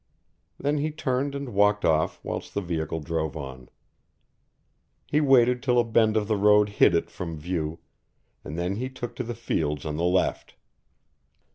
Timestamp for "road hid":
6.37-6.95